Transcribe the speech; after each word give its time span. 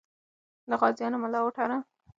د 0.69 0.71
غازیانو 0.81 1.17
ملا 1.23 1.39
وتړه. 1.43 1.77